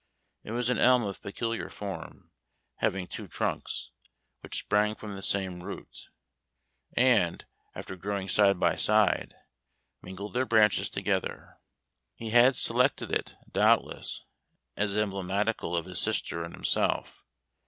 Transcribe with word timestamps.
It 0.43 0.49
was 0.49 0.71
an 0.71 0.79
elm 0.79 1.03
of 1.03 1.21
peculiar 1.21 1.69
form, 1.69 2.31
having 2.77 3.05
two 3.05 3.27
trunks, 3.27 3.91
which 4.39 4.57
sprang 4.57 4.95
from 4.95 5.13
the 5.15 5.21
same 5.21 5.61
root, 5.61 6.09
and, 6.97 7.45
after 7.75 7.95
growing 7.95 8.27
side 8.27 8.59
by 8.59 8.77
side, 8.77 9.35
mingled 10.01 10.33
their 10.33 10.47
branches 10.47 10.89
together. 10.89 11.59
He 12.15 12.31
had 12.31 12.55
selected 12.55 13.11
it, 13.11 13.35
doubtless, 13.51 14.25
as 14.75 14.97
emblematical 14.97 15.77
of 15.77 15.85
his 15.85 15.99
sister 15.99 16.43
and 16.43 16.55
himself. 16.55 17.23